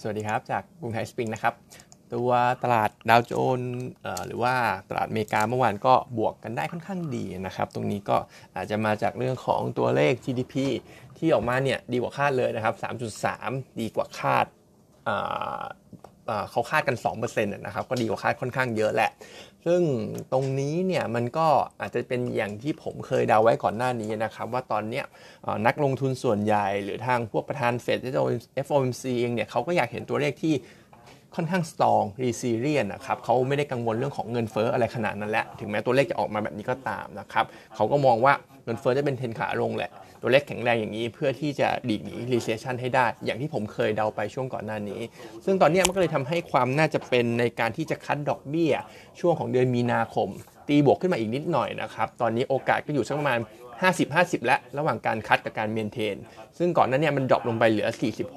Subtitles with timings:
[0.00, 1.54] สวัสดีครับ จากกรุงไทยสปริงนะครับ
[2.14, 2.30] ตัว
[2.62, 3.72] ตลาดดาวโจนส์
[4.26, 4.54] หรือว่า
[4.88, 8.16] ตลาดอเมริกาเมื่อวานก็บวกกันได้ค่อนข้างดีนะครับ ตรงนี้ก็
[8.56, 10.54] อาจจะมาจากเรื่องของตัวเลข GDP
[11.18, 12.74] ที่ออกมาเนี่ยดีกว่าคาดเลยนะครับ
[13.22, 14.46] 3.3 ดีกว่าคาด
[16.50, 19.10] เขาคาดกัน 2%นะครับก็ดีกว่าคาดค่อนข้างเยอะแหละ
[19.66, 19.82] ซึ่ง
[20.32, 21.46] ตรงนี้เนี่ยมันก็
[21.80, 25.02] อาจจะเป็นอย่างที่ผมเคยเดาไว้ก่อนหน้านี้นะครับ ว่าตอนนี้
[25.66, 27.98] นักลงทุนส่วนใหญ่ หรือทางพวกประธานเฟด
[28.66, 30.54] FOMC เองเนี่ยเขาก็อยากเห็นตัวเลขที่
[31.34, 37.44] ค่อนข้าง strong resilient นะครับเขาไม่ได้กังวลเรื่องของเงินเฟ้ออะไรขนาดนั้นแหละ ถึงแม้ตัวเลขจะออกมาแบบนี้ก็ตามนะครับ
[37.74, 38.32] เขาก็มองว่า
[38.64, 39.90] เงินเฟ้อจะเป็นเทนขาลงแหละ
[40.26, 45.00] ตัวเลขแข็งแรงอย่างนี้เพื่อที่จะดีดหนี recession ให้ได้ อย่างที่ผมเคยเดาไปช่วงก่อนหน้านี้
[45.44, 48.72] ซึ่งตอนนี้มันก็เลยทำให้ความน่าจะเป็นในการที่จะคัดดอกเบี้ย
[49.20, 50.28] ช่วงของเดือนมีนาคม
[50.68, 53.38] ตีบวกขึ้นมาอีกนิดหน่อยนะครับ ตอนนี้โอกาสก็อยู่สักประมาณ
[53.92, 56.16] 50-50 แล้วระหว่างการคัดกับการเมนเทน
[56.58, 57.88] ซึ่งก่อนหนั้นเนี่ยมันดรอปลงไปเหลือ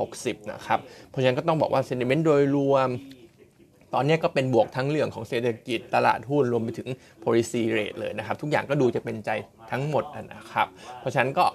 [0.02, 0.80] 40-60 นะครับ
[1.10, 2.90] เพราะฉะนั้นก็ต้องบอกว่าเซนิเมนต์โดยรวม
[3.94, 6.90] ตอนนี้ก็เป็นบวกทั้งเรื่องของเศรษฐกิจตลาดหุ้นรวมไปถึง
[7.24, 9.30] policy rate เลยนะครับ ทุกอย่างก็ดูจะเป็นใจ
[9.72, 10.68] ทั้งหมดนะครับ
[11.00, 11.46] เพราะฉะนั้นก็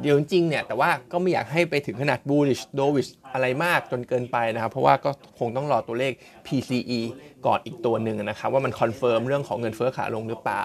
[0.00, 6.12] เดี๋ยวจริงเนี่ยแต่ว่าก็ไม่อยากให้ไปถึงขนาด bullish dovish อะไรมากจนเกินไปนะครับ เพราะว่าก็คงต้องรอตัวเลข
[6.46, 7.00] PCE
[7.46, 10.64] ก่อนอีกตัวหนึ่งนะครับ ว่ามัน confirm เรื่องของเงินเฟ้อขาลงหรือเปล่า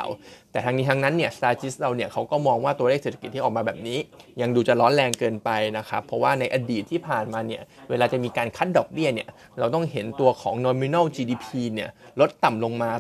[0.52, 4.00] แต่ทั้งนี้ทั้งนั้นเนี่ย s t a t i s เราเนี่ยเขาก็มองว่าตัวเลขเศรษฐกิจที่ออกมาแบบนี้
[4.42, 9.30] ยังดูจะร้อนแรงเกินไปนะครับ เพราะว่าในอดีตที่ผ่านมาเนี่ยเวลาจะมีการ cut ดอกเบี้ยเนี่ย
[9.60, 12.92] เราต้องเห็นตัวของ nominal GDP เนี่ยลดต่ำลงมา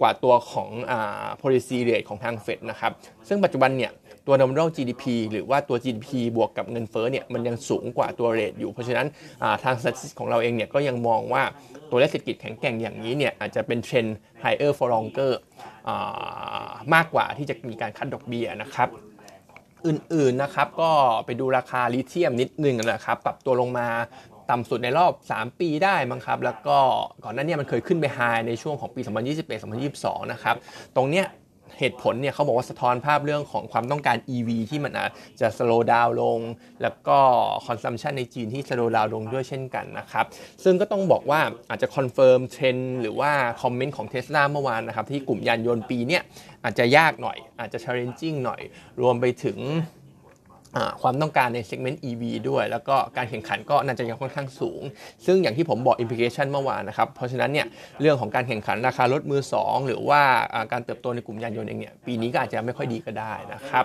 [0.00, 2.92] กว่าตัวของอ่า policy rate ของทางเฟดนะครับ
[3.28, 3.92] ซึ่งปัจจุบันเนี่ย
[4.26, 9.06] ตัว nominal GDP หรือว่าตัว GDP บวกกับเงินเฟ้อเนี่ยมันยังสูงกว่าตัวเรทอยู่ เพราะฉะนั้น
[9.42, 11.42] อ่าทาง statistics ของเราเองเนี่ยก็ยังมองว่า
[11.90, 15.32] ตัวเลขเศรษฐกิจแข็งแกร่งอย่างนี้เนี่ยอาจจะเป็นเทรนด์ higher for longer
[15.88, 18.88] อ่ามากกว่าที่จะมีการคัดดอกเบี้ยนะครับ
[19.86, 20.90] อื่นๆนะครับก็
[21.26, 23.88] ไปดูราคาลิเธียมนิดนึงนะครับ ปรับตัวลงมา
[24.50, 26.78] ต่ำสุดในรอบ 3 ปีได้มั้งครับ แล้วก็
[27.24, 29.00] ก่อนหน้านี้มันเคยขึ้นไปไฮในช่วงของปี
[29.66, 30.56] 2021-2022 นะครับ
[30.96, 31.26] ตรงเนี้ย
[31.80, 35.10] เหตุผลเนี่ยเขาบอกว่าสะท้อนภาพเรื่องของความต้องการ EV ที่มันอาจ
[35.40, 36.40] จะ slow down ลง
[36.82, 37.18] แล้วก็
[37.66, 40.26] consumption ในจีนที่ slow down ลงด้วยเช่นกันนะครับ
[40.64, 41.40] ซึ่งก็ต้องบอกว่า
[41.70, 43.32] อาจจะ confirm trend หรือว่า
[43.62, 46.22] comment ของ Tesla เมื่อวานนะครับ ที่กลุ่มยานยนต์ปีเนี้ย
[46.64, 48.60] อาจจะยากหน่อย อาจจะ challenging หน่อย
[49.00, 49.58] รวมไปถึง
[51.02, 54.82] ความต้องการใน segment EV ด้วย แล้วก็การแข่งขันก็น่าจะยังค่อนข้างสูง
[55.26, 57.66] ซึ่งอย่างที่ผมบอก implication เมื่อวานนะครับ เพราะฉะนั้นเนี่ย
[58.00, 60.22] เรื่องของการแข่งขันราคารถมือ 2 หรือว่า
[60.72, 63.84] การเติบโตในกลุ่มยานยนต์เองเนี่ยปีนี้ก็อาจจะไม่ค่อยดีก็ได้นะครับ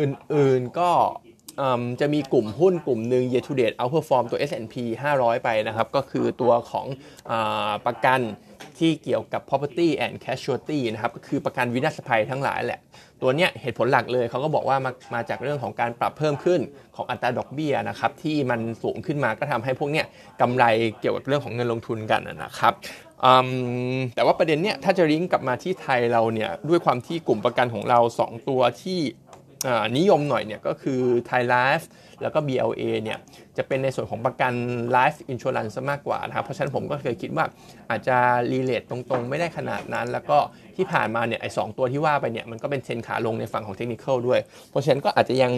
[0.00, 0.90] อื่นๆก็
[2.00, 4.74] จะมีกลุ่มหุ้นกลุ่มหนึ่ง year to date outperform ตัว S&P
[5.14, 6.86] 500 ไปนะครับ ก็คือตัวของ
[7.30, 7.32] อ
[7.86, 8.20] ประกัน
[8.78, 12.80] ที่เกี่ยวกับ property and casualty นะครับ ก็คือประกันวินาศภัยทั้งหลายแหละ
[13.22, 16.60] ตัวเนี้ยเหตุผลหลักเลยเขาก็บอกว่ามามาจากเรื่องของการปรับเพิ่มขึ้น
[16.96, 20.06] ของอัตราดอกเบี้ยนะครับ ที่มันสูงขึ้นมาก็ทำให้พวกเนี้ย
[20.40, 20.64] กำไร
[21.00, 22.72] เกี่ยวกับเรื่องของเงินลงทุนกันนะครับ
[24.14, 29.00] แต่ว่าประเด็นเนี้ยถ้าจะลิงก์กลับมาที่ไทยเราเนี่ยด้วยความที่กลุ่มประกันของเรา 2 ตัวที่
[29.96, 31.88] นิยมหน่อยเนี่ยก็คือไทยไลฟ์
[32.22, 33.18] แล้วก็ BLA เนี่ย
[33.56, 34.52] จะเป็นในส่วนของประกัน
[34.96, 37.44] Life Insurance ซะมากกว่านะครับ เพราะฉะนั้นผมก็เคยคิดว่า
[37.90, 38.16] อาจจะ
[38.52, 40.38] รีเลทตรงๆ ไม่ได้ขนาดนั้น แล้วก็
[40.76, 44.40] ที่ผ่านมาเนี่ยไอ้สตัวที่ว่าไปเนี่ยมันก็เป็นเทรนขาลงในฝั่งของเทคนิคด้วย
[44.70, 45.52] เพราะฉะนั้นก็อาจจะยัง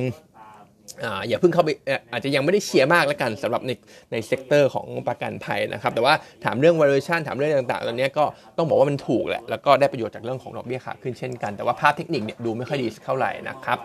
[1.29, 1.71] อย่าเพิ่งเข้าไป
[2.13, 3.71] อาจจะยังไม่ได้เชียร์มากแล้วกันสำหรับใน
[4.13, 8.25] ใน sector ของประกันภัยนะครับ แต่ว่าถามเรื่อง valuation ถามเรื่องต่างๆตอนนี้ก็
[8.57, 13.79] ต้องบอกว่ามันถูกแหละแล้วก็ได้ประโยชน์จากเรื่องของดอกเบี้ยขาขึ้นเช่นกันแต่ว่าภาพเทคนิคเนี่ยดูไม่ค่อยดีเท่าไหร่นะครับ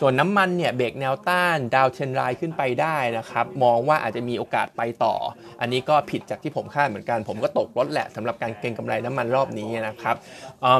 [0.00, 5.14] ส่วนน้ำมันเนี่ยเบรกแนวต้าน downtrend line ขึ้นไปได้นะครับ มองว่าอาจจะมีโอกาสไปต่อ
[5.60, 10.16] อันนี้ก็ผิดจากที่ผมคาดเหมือนกัน ผมก็ตกรถแหละสำหรับการเก็งกำไรน้ำมันรอบนี้นะครับ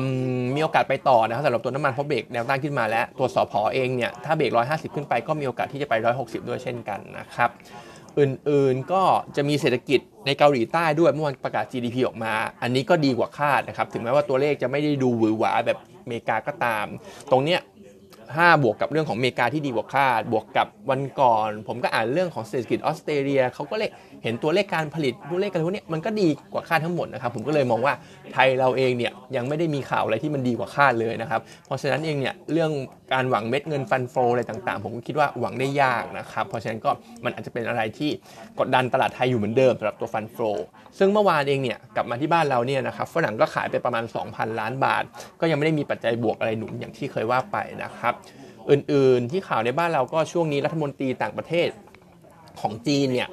[0.03, 7.50] มีโอกาสไปต่อนะครับสำหรับตัวน้ำมันเพราะเบรกแนวต้านขึ้นมาแล้ว ตัวสอพอเองเนี่ยถ้าเบรก 150 ขึ้นไปก็มีโอกาสที่จะไป 160 ด้วยเช่นกันนะครับ
[8.19, 9.03] อื่นๆก็
[9.37, 16.87] จะมีเศรษฐกิจในเกาหลีใต้ด้วยเมื่อวันประกาศ GDP ออกมา อันนี้ก็ดีกว่าคาดนะครับ ถึงแม้ว่าตัวเลขจะไม่ได้ดูหวือหวาแบบอเมริกาก็ตาม
[17.31, 17.61] ตรงเนี้ย
[18.47, 23.90] 5 บวกกับเรื่องของอเมริกาที่ดีกว่าคาด บวกกับวันก่อน ผมก็อ่านเรื่องของเศรษฐกิจออสเตรเลียเขาก็เลย
[24.23, 27.94] เห็นตัวเลขการผลิตตัวเลขกันพวกนี้มันก็ดีกว่าคาดทั้งหมดนะครับ ผมก็เลยมองว่า
[28.32, 32.70] ไทยเราเองเนี่ยยังไม่ได้มีข่าวอะไรที่มันดีกว่าคาดเลยนะครับ เพราะฉะนั้นเองเนี่ยเรื่อง
[33.12, 36.90] การหวังเม็ดเงินฟันโฟอะไรต่างๆ ผมก็คิดว่าหวังได้ยากนะครับ เพราะฉะนั้นก็
[37.25, 38.11] มันอาจจะเป็นอะไรที่
[38.58, 40.37] กดดันตลาดไทยอยู่เหมือนเดิมสำหรับตัวฟันโฟ
[40.99, 45.02] ซึ่งเมื่อวานเองเนี่ยกลับมาที่บ้านเราเนี่ยนะครับฝรั่งก็ขายไปประมาณ 2,000 ล้านบาท
[45.40, 48.14] ก็ยังไม่ได้มีปัจจัยบวกอะไรหนุนอย่างที่เคยว่าไปนะครับ
[48.70, 51.69] อื่นๆที่ข่าวในบ้านเราก็ช่วงนี้รัฐมนตรีต่างประเทศ
[52.60, 53.28] ของจีนเนี่ย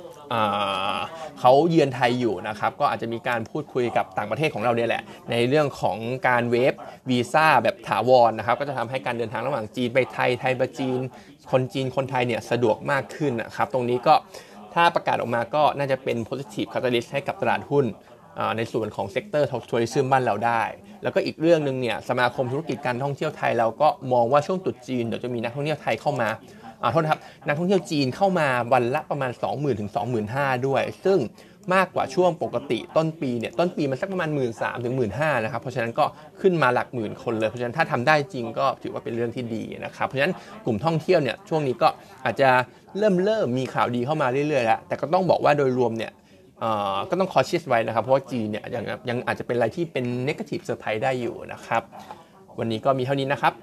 [1.40, 5.02] เขาเยือนไทยอยู่นะครับ ก็อาจจะมีการพูดคุยกับต่างประเทศของเราเนี่ยแหละ
[5.32, 5.98] ในเรื่องของ
[6.28, 6.74] การ waive
[7.10, 11.00] วีซ่าแบบถาวรนะครับ ก็จะทำให้การเดินทางระหว่างจีนไปไทยไทยไปจีน
[11.52, 14.16] คนจีนคนไทยเนี่ยสะดวกมากขึ้นนะครับ ตรงนี้ก็
[14.74, 17.86] ถ้าประกาศออกมาก็น่าจะเป็น positive catalyst ให้กับตลาดหุ้น
[18.58, 20.62] ในส่วนของ sector tourism บ้านเราได้
[21.04, 26.30] แล้วก็อีกเรื่องหนึ่งเนี่ยสมาคมธุรกิจการท่องเที่ยวไทยเราก็มองว่าช่วงตรุษจีนเดี๋ยวจะมีนักท่องเที่ยวไทยเข้ามา
[26.82, 29.92] อ่าโทษครับนักท่องเที่ยวจีนเข้ามาวันละประมาณ 20,000ถึง
[30.28, 31.20] 25,000 ด้วย ซึ่ง
[31.74, 34.52] มากกว่าช่วงปกติต้นปีเนี่ยต้นปีมันสักประมาณ 1 3ื่น
[34.86, 35.12] ถึงหมื่น
[35.44, 36.06] นะครับเพราะฉะนั้นก็
[36.42, 40.34] ขึ้นมาหลักหมื่นคนเลยเพราะฉะนั้นถ้าทำได้จริงก็ถือว่าเป็นเรื่องที่ดีนะครับเพราะฉะนั้น
[40.66, 41.88] กลุ่มท่องเที่ยวเนี่ยช่วงนี้ก็
[42.26, 42.50] อาจจะ
[42.98, 46.12] เริ่มเริ่มมีข่าวดีเข้ามาเรื่อยๆแล้วแต่ก็ต้องบอกว่าโดยรวมเนี่ย
[47.10, 51.84] ก็ต้อง cautious ไว้นะครับ เพราะว่าจีนเนี่ยยังยังอาจจะเป็นอะไรที่เป็น negative surprise ได้อยู่นะครับ
[52.60, 53.54] วันนี้ก็มีเท่านี้นะครับ